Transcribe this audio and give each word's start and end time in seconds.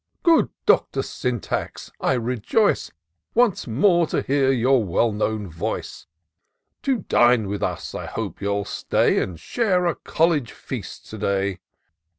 "Good 0.23 0.49
Doctor 0.65 1.03
Syntax, 1.03 1.91
I 2.01 2.13
rejoice 2.13 2.91
Once 3.35 3.67
more 3.67 4.07
to 4.07 4.23
hear 4.23 4.51
your 4.51 4.83
well 4.83 5.11
known 5.11 5.47
voice; 5.47 6.07
To 6.81 7.01
dine 7.01 7.47
with 7.47 7.61
us 7.61 7.93
I 7.93 8.07
hope 8.07 8.41
you'll 8.41 8.65
stay. 8.65 9.21
And 9.21 9.39
share 9.39 9.85
a 9.85 9.93
college 9.93 10.53
feast 10.53 11.05
to 11.11 11.19
day. 11.19 11.59